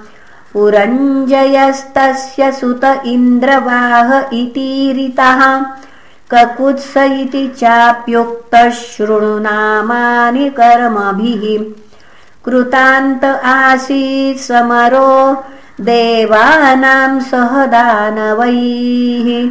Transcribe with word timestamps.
पुरञ्जयस्तस्य 0.52 2.52
सुत 2.52 3.02
इन्द्रवाह 3.06 4.18
इतीरितः। 4.18 5.66
ककुत्स 6.30 6.96
इति 6.96 7.48
चाप्युक्तः 7.48 8.70
शृणुनामानि 8.70 10.50
कर्मभिः। 10.50 11.74
कृतान्त 12.44 13.42
आसीत् 13.44 14.38
समरो 14.38 15.44
देवानां 15.80 17.20
सह 17.20 17.66
दानवैः 17.66 19.50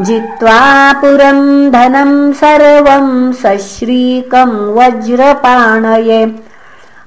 जित्वा 0.00 0.92
पुरं 0.92 1.70
धनं 1.70 2.32
सर्वं 2.32 3.32
सश्रीकं 3.32 4.74
वज्रपाणये। 4.74 6.34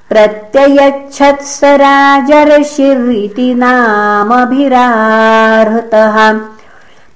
प्रत्ययच्छत्स 0.08 1.60
राजर्षिरिति 1.64 3.54
नामभिराहृतः। 3.54 6.40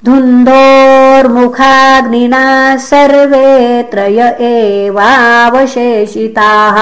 धुन्धोर्मुखाग्निना 0.05 2.77
सर्वे 2.77 3.83
त्रय 3.83 4.37
एवावशेषिताः 4.41 6.77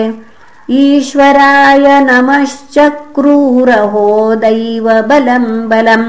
ईश्वराय 0.83 1.86
नमश्चक्रूरहो 2.09 4.07
दैव 4.44 4.88
बलम् 5.09 5.68
बलम् 5.69 6.06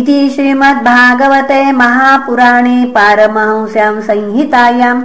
इति 0.00 0.18
श्रीमद्भागवते 0.34 1.60
महापुराणे 1.80 2.78
पारमहंस्यां 2.96 3.94
संहितायां 4.08 4.98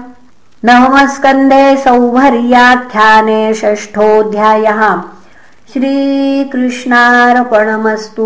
नवमस्कन्धे 0.66 1.66
सौभर्याख्याने 1.86 3.42
षष्ठोऽध्यायः। 3.62 4.82
श्रीकृष्णार्पणमस्तु 5.74 8.26